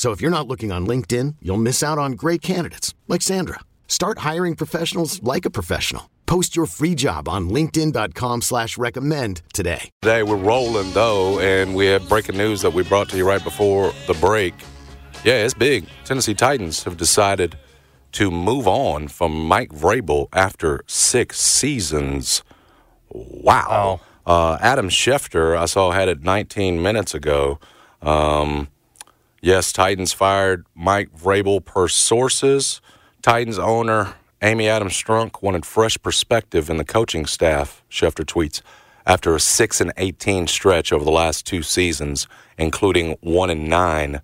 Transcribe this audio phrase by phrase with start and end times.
[0.00, 3.60] So if you're not looking on LinkedIn, you'll miss out on great candidates like Sandra.
[3.86, 6.08] Start hiring professionals like a professional.
[6.24, 9.90] Post your free job on LinkedIn.com slash recommend today.
[10.00, 13.44] Today we're rolling though, and we have breaking news that we brought to you right
[13.44, 14.54] before the break.
[15.22, 15.84] Yeah, it's big.
[16.06, 17.58] Tennessee Titans have decided
[18.12, 22.42] to move on from Mike Vrabel after six seasons.
[23.10, 24.00] Wow.
[24.24, 27.60] Uh, Adam Schefter, I saw had it 19 minutes ago.
[28.00, 28.68] Um,
[29.40, 32.80] Yes, Titans fired Mike Vrabel per sources.
[33.22, 38.62] Titans owner Amy Adams Strunk wanted fresh perspective in the coaching staff, Schefter tweets,
[39.06, 42.26] after a 6 and 18 stretch over the last two seasons,
[42.58, 44.20] including 1 and 9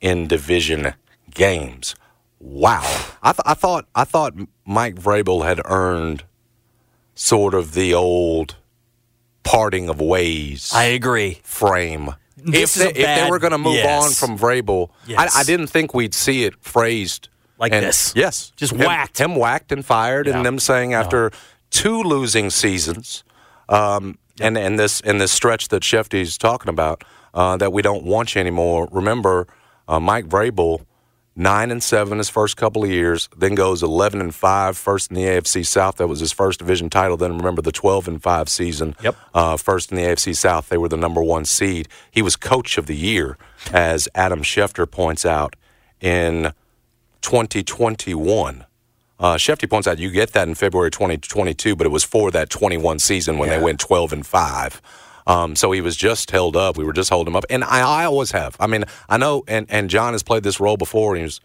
[0.00, 0.94] in division
[1.30, 1.94] games.
[2.40, 2.82] Wow.
[3.22, 6.24] I, th- I thought I thought Mike Vrabel had earned
[7.14, 8.56] sort of the old
[9.42, 10.70] parting of ways.
[10.74, 11.40] I agree.
[11.42, 12.14] Frame This
[12.46, 14.04] if they, bad- if they were going to move yes.
[14.04, 15.34] on from Vrabel, Yes.
[15.36, 18.12] I, I didn't think we'd see it phrased Like and- this.
[18.16, 19.18] Yes, Just him, whacked.
[19.18, 20.36] him whacked and fired, Yeah.
[20.36, 21.30] and them saying after
[21.70, 23.24] two losing seasons,
[23.68, 27.02] um, and and this and this stretch that Shefty's talking about,
[27.34, 28.88] uh, that we don't want you anymore.
[28.92, 29.46] Remember,
[29.88, 30.84] uh, Mike Vrabel.
[31.40, 35.14] Nine and seven his first couple of years, then goes eleven and five, first in
[35.14, 35.94] the AFC South.
[35.98, 37.16] That was his first division title.
[37.16, 39.16] Then remember the twelve and five season, Yep.
[39.34, 40.68] uh, first in the AFC South.
[40.68, 41.86] They were the number one seed.
[42.10, 43.38] He was coach of the year,
[43.72, 45.54] as Adam Schefter points out
[46.00, 46.52] in
[47.22, 48.64] 2021.
[49.20, 52.50] Uh, Shefty points out you get that in February 2022, but it was for that
[52.50, 54.80] 21 season when they went 12 and five.
[55.28, 56.76] Um, so he was just held up.
[56.76, 58.56] We were just holding him up, and I, I always have.
[58.58, 61.14] I mean, I know, and, and John has played this role before.
[61.14, 61.40] And he was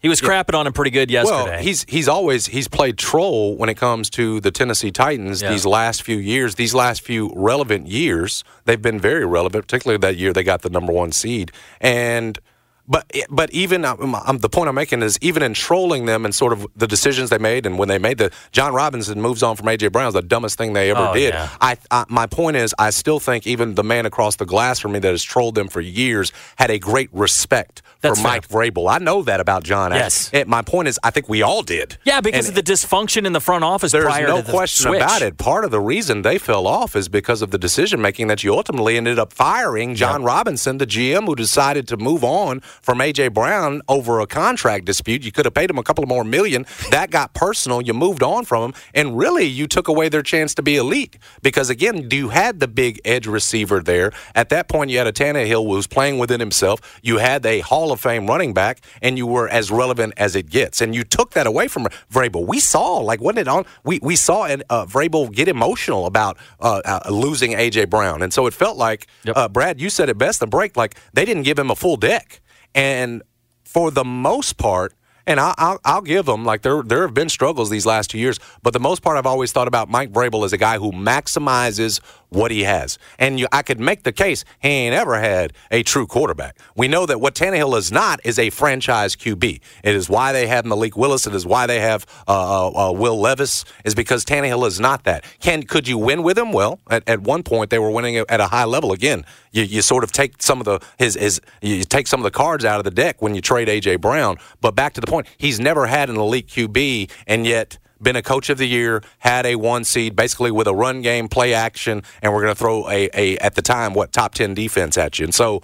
[0.00, 1.50] He was crapping on him pretty good yesterday.
[1.50, 5.50] well, he's he's always he's played troll when it comes to the Tennessee Titans Yeah.
[5.50, 8.44] these last few years, these last few relevant years.
[8.66, 11.50] They've been very relevant, particularly that year they got the number one seed.
[11.80, 12.38] And
[12.86, 16.34] but but even um, um, the point I'm making is even in trolling them and
[16.34, 19.56] sort of the decisions they made and when they made the Jon Robinson moves on
[19.56, 21.32] from AJ Brown's the dumbest thing they ever Oh, did.
[21.34, 21.48] yeah.
[21.60, 24.92] I, I my point is I still think even the man across the glass from
[24.92, 28.32] me that has trolled them for years had a great respect That's for fair.
[28.32, 28.90] Mike Vrabel.
[28.92, 29.92] I know that about John.
[29.92, 30.30] Yes.
[30.32, 31.96] Eh, my point is I think we all did.
[32.04, 34.52] yeah, because And of the dysfunction in the front office there's prior no to the
[34.52, 35.00] question switch.
[35.02, 35.38] about it.
[35.38, 38.52] Part of the reason they fell off is because of the decision making that you
[38.54, 43.32] ultimately ended up firing Jon Robinson, the GM, who decided to move on from AJ
[43.34, 45.24] Brown over a contract dispute.
[45.24, 46.66] You could have paid him a couple of more million.
[46.90, 47.82] That got personal.
[47.82, 51.18] You moved on from him, and really you took away their chance to be elite
[51.42, 54.12] because again, you had the big edge receiver there.
[54.34, 56.80] At that point, you had a Tannehill who was playing within himself.
[57.02, 60.48] You had a Hall of Fame running back, and you were as relevant as it
[60.50, 60.80] gets.
[60.80, 62.46] And you took that away from Vrabel.
[62.46, 63.64] We saw, like, wasn't it on?
[63.84, 68.46] We we saw uh, Vrabel get emotional about uh, uh, losing AJ Brown, and so
[68.46, 69.36] it felt like Yep.
[69.36, 70.40] uh, Brad, you said it best.
[70.40, 72.40] The break, like they didn't give him a full deck,
[72.74, 73.22] and
[73.64, 74.94] for the most part.
[75.26, 78.18] And I, I'll, I'll give them like there there have been struggles these last two
[78.18, 80.92] years, but the most part I've always thought about Mike Vrabel as a guy who
[80.92, 82.00] maximizes
[82.34, 85.82] what he has, and you, I could make the case he ain't ever had a
[85.82, 86.58] true quarterback.
[86.76, 89.60] We know that what Tannehill is not is a franchise QB.
[89.82, 91.26] It is why they have Malik Willis.
[91.26, 93.64] It is why they have uh, uh, uh, Will Levis.
[93.84, 95.24] Is because Tannehill is not that.
[95.40, 96.52] Can could you win with him?
[96.52, 98.92] Well, at, at one point they were winning at a high level.
[98.92, 102.24] Again, you, you sort of take some of the his his you take some of
[102.24, 104.36] the cards out of the deck when you trade AJ Brown.
[104.60, 108.22] But back to the point, he's never had an elite QB, and yet been a
[108.22, 112.02] coach of the year, had a one seed, basically with a run game, play action,
[112.22, 115.18] and we're going to throw a, a at the time what top ten defense at
[115.18, 115.24] you.
[115.24, 115.60] And so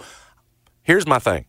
[0.83, 1.45] here's my thing.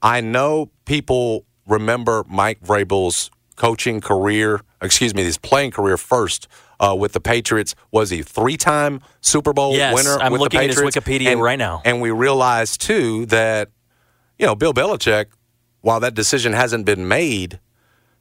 [0.00, 6.46] I know people remember Mike Vrabel's coaching career, excuse me, his playing career first
[6.78, 7.74] uh, with the Patriots.
[7.90, 10.16] Was he three-time Super Bowl Yes, winner?
[10.20, 11.82] I'm with looking the at his Wikipedia And- right now.
[11.84, 13.70] And we realize too that
[14.38, 15.26] you know Bill Belichick,
[15.80, 17.58] while that decision hasn't been made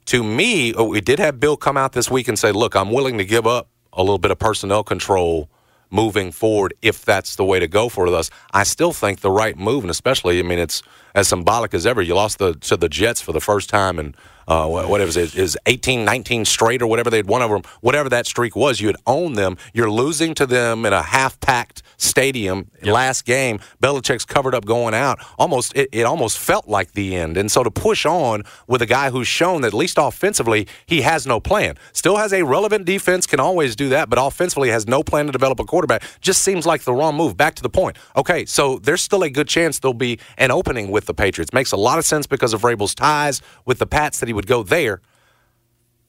[0.07, 2.92] to me, oh, we did have Bill come out this week and say, "Look, I'm
[2.92, 5.50] willing to give up a little bit of personnel control."
[5.92, 8.30] moving forward if that's the way to go for us.
[8.54, 12.02] I still think the right move, and especially, I mean, it's as symbolic as ever.
[12.02, 14.16] You lost the to the Jets for the first time in
[14.47, 18.09] uh, whatever it is, is 18, 19 straight or whatever they'd won over them, whatever
[18.09, 18.80] that streak was.
[18.80, 19.57] You had owned them.
[19.74, 22.94] You're losing to them in a half packed stadium yep.
[22.94, 23.59] last game.
[23.81, 25.19] Belichick's covered up going out.
[25.38, 27.38] Almost it, it almost felt like the end.
[27.38, 31.01] And so to push on with a guy who's shown that at least offensively he
[31.01, 31.75] has no plan.
[31.94, 35.31] Still has a relevant defense, can always do that, but offensively has no plan to
[35.31, 36.03] develop a quarterback.
[36.21, 37.36] Just seems like the wrong move.
[37.38, 37.97] Back to the point.
[38.15, 41.53] Okay, so there's still a good chance there'll be an opening with the Patriots.
[41.53, 44.47] Makes a lot of sense because of Vrabel's ties with the Pats that he would
[44.47, 45.01] go there.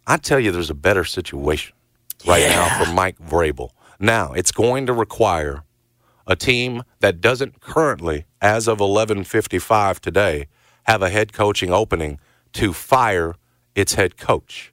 [0.07, 1.75] I tell you, there's a better situation
[2.27, 2.51] right yeah.
[2.51, 3.71] now for Mike Vrabel.
[3.99, 5.65] Now, it's going to require
[6.27, 10.49] a team that doesn't currently, as of 11:55 today,
[10.85, 12.19] have a head coaching opening
[12.53, 13.35] to fire
[13.75, 14.73] its head coach.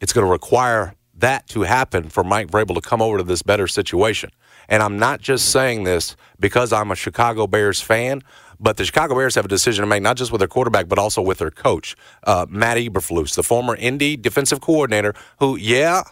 [0.00, 3.42] It's going to require that to happen for Mike Vrabel to come over to this
[3.42, 4.30] better situation.
[4.68, 8.22] And I'm not just saying this because I'm a Chicago Bears fan,
[8.60, 10.98] but the Chicago Bears have a decision to make, not just with their quarterback, but
[10.98, 16.02] also with their coach, uh, Matt Eberflus, the former Indy defensive coordinator, who, yeah,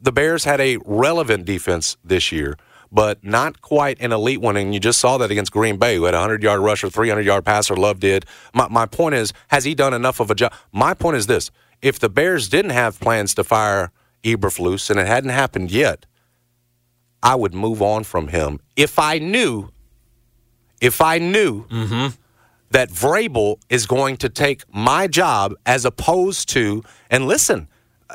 [0.00, 2.56] the Bears had a relevant defense this year,
[2.90, 4.56] but not quite an elite one.
[4.56, 7.24] And you just saw that against Green Bay, who had a 100 yard rusher, 300
[7.24, 8.26] yard passer, Love did.
[8.52, 10.52] My, my point is, has he done enough of a job?
[10.72, 13.90] My point is this if the Bears didn't have plans to fire
[14.22, 16.06] Eberflus and it hadn't happened yet,
[17.22, 19.70] I would move on from him if I knew,
[20.82, 22.08] if I knew mm-hmm.
[22.72, 27.68] that Vrabel is going to take my job as opposed to, and listen,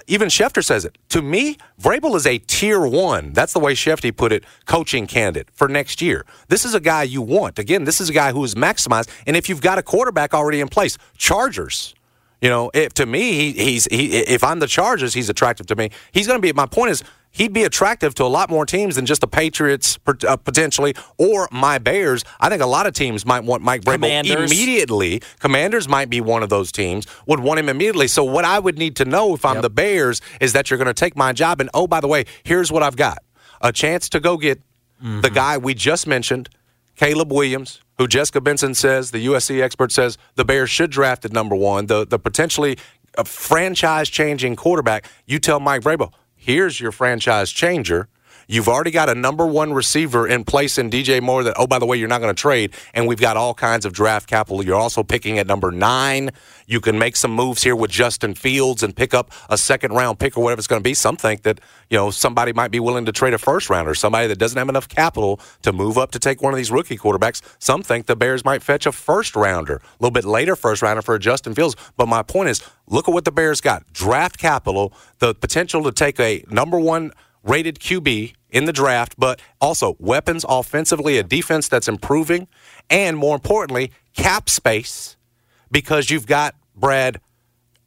[0.05, 0.97] even Schefter says it.
[1.09, 3.31] To me, Vrabel is a tier one.
[3.33, 6.25] That's the way Schefter put it, coaching candidate for next year.
[6.49, 7.57] This is a guy you want.
[7.57, 9.09] Again, this is a guy who is maximized.
[9.25, 11.95] And if you've got a quarterback already in place, Chargers,
[12.41, 15.75] you know, if to me, he, he's he, if I'm the Chargers, he's attractive to
[15.75, 15.89] me.
[16.11, 16.53] He's going to be.
[16.53, 17.03] My point is,
[17.37, 19.97] he'd be attractive to a lot more teams than just the Patriots
[20.27, 22.23] uh, potentially or my Bears.
[22.39, 24.51] I think a lot of teams might want Mike Vrabel Commanders.
[24.51, 25.21] immediately.
[25.39, 28.07] Commanders might be one of those teams would want him immediately.
[28.07, 29.61] So what I would need to know if I'm yep.
[29.61, 31.61] the Bears is that you're going to take my job.
[31.61, 33.19] And oh, by the way, here's what I've got:
[33.61, 34.59] a chance to go get
[35.01, 35.21] mm-hmm.
[35.21, 36.49] the guy we just mentioned,
[36.95, 41.33] Caleb Williams who Jessica Benson says, the USC expert says, the Bears should draft at
[41.33, 42.77] number one, the, the potentially
[43.17, 45.09] uh, franchise changing quarterback.
[45.25, 46.13] You tell Mike Vrabel,
[46.47, 48.07] here's your franchise changer.
[48.49, 51.79] You've already got a number one receiver in place in DJ Moore that, oh, by
[51.79, 52.73] the way, you're not going to trade.
[52.93, 54.63] And we've got all kinds of draft capital.
[54.63, 56.29] You're also picking at number nine.
[56.65, 60.19] You can make some moves here with Justin Fields and pick up a second round
[60.19, 60.93] pick or whatever it's going to be.
[60.93, 61.59] Some think that,
[61.89, 64.69] you know, somebody might be willing to trade a first rounder, somebody that doesn't have
[64.69, 67.41] enough capital to move up to take one of these rookie quarterbacks.
[67.59, 71.01] Some think the Bears might fetch a first rounder, a little bit later first rounder
[71.01, 71.75] for Justin Fields.
[71.97, 75.91] But my point is, look at what the Bears got draft capital, the potential to
[75.91, 77.11] take a number one
[77.47, 82.47] rated QB in the draft, but also weapons offensively, a defense that's improving,
[82.89, 85.17] and more importantly, cap space
[85.71, 87.19] because you've got Brad.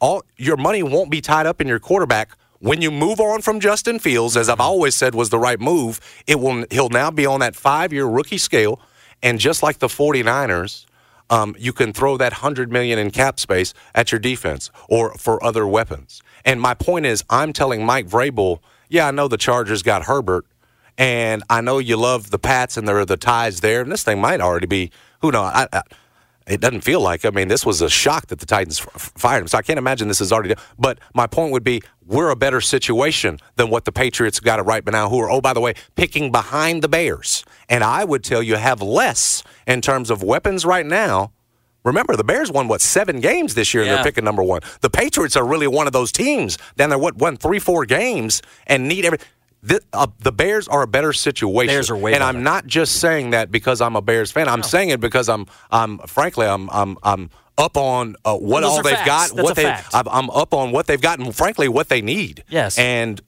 [0.00, 3.60] All your money won't be tied up in your quarterback when you move on from
[3.60, 6.00] Justin Fields, as I've always said was the right move.
[6.26, 8.80] It will he'll now be on that five year rookie scale,
[9.22, 10.86] and just like the 49ers.
[11.28, 15.42] Um, you can throw that hundred million in cap space at your defense or for
[15.44, 16.22] other weapons.
[16.44, 18.58] And my point is, I'm telling Mike Vrabel
[18.90, 20.44] yeah, I know the Chargers got Herbert,
[20.98, 24.02] and I know you love the Pats and there are the ties there, and this
[24.02, 24.90] thing might already be
[25.22, 25.50] who knows.
[25.54, 25.82] I, I,
[26.46, 27.24] it doesn't feel like.
[27.24, 29.48] I mean, this was a shock that the Titans f- fired him.
[29.48, 30.54] So I can't imagine this is already.
[30.78, 34.62] But my point would be, we're a better situation than what the Patriots got it
[34.62, 35.08] right now.
[35.08, 38.56] Who are, oh by the way, picking behind the Bears, and I would tell you
[38.56, 41.30] have less in terms of weapons right now
[41.84, 44.60] Remember, the Bears won what seven games this year, and they're picking number one.
[44.80, 46.58] The Patriots are really one of those teams.
[46.76, 49.18] Then they're what won three, four games and need every.
[49.62, 51.74] The, uh, the Bears are a better situation.
[51.74, 52.36] Bears are way and better.
[52.36, 54.48] I'm not just saying that because I'm a Bears fan.
[54.48, 54.66] I'm no.
[54.66, 58.94] saying it because I'm, I'm frankly, I'm, I'm, I'm up on uh, what all they've
[58.94, 59.06] facts.
[59.06, 59.36] got.
[59.36, 59.76] That's what they.
[59.92, 62.42] I'm up on what they've got, and frankly, what they need.
[62.48, 62.78] Yes.
[62.78, 63.20] And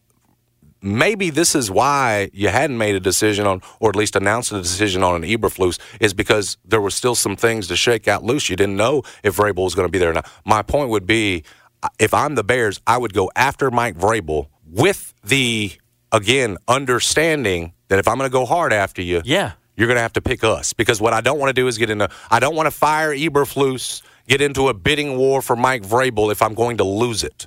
[0.82, 4.60] maybe this is why you hadn't made a decision on, or at least announced a
[4.60, 8.50] decision on an Eberflus, is because there were still some things to shake out loose.
[8.50, 10.12] You didn't know if Vrabel was going to be there.
[10.12, 11.44] Now, my point would be,
[11.82, 15.72] uh, if I'm the Bears, I would go after Mike Vrabel with the
[16.10, 19.52] again understanding that if I'm going to go hard after you, yeah.
[19.74, 21.78] You're going to have to pick us because what I don't want to do is
[21.78, 22.10] get into.
[22.30, 26.42] I don't want to fire Eberflus, get into a bidding war for Mike Vrabel if
[26.42, 27.46] I'm going to lose it.